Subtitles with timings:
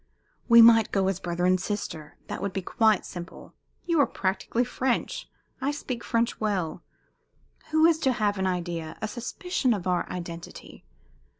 [0.49, 3.53] "We might go as brother and sister that would be quite simple.
[3.85, 5.29] You are practically French.
[5.61, 6.81] I speak French well.
[7.69, 10.83] Who is to have an idea, a suspicion of our identity?